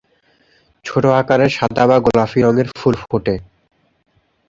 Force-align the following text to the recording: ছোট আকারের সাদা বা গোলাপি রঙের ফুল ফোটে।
ছোট 0.85 1.03
আকারের 1.19 1.51
সাদা 1.57 1.83
বা 1.89 1.97
গোলাপি 2.05 2.39
রঙের 2.41 2.67
ফুল 2.77 2.95
ফোটে। 3.01 3.35